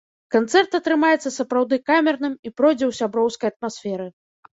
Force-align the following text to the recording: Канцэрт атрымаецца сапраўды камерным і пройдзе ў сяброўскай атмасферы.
Канцэрт 0.35 0.77
атрымаецца 0.77 1.31
сапраўды 1.35 1.77
камерным 1.89 2.33
і 2.47 2.53
пройдзе 2.61 2.85
ў 2.87 2.93
сяброўскай 3.01 3.49
атмасферы. 3.55 4.07